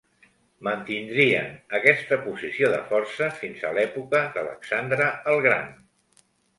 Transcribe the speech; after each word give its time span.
Mantindrien 0.67 1.51
aquesta 1.81 2.19
posició 2.25 2.71
de 2.73 2.81
força 2.89 3.31
fins 3.45 3.65
a 3.71 3.75
l'època 3.79 4.27
d'Alexandre 4.37 5.15
el 5.35 5.49
Gran. 5.49 5.75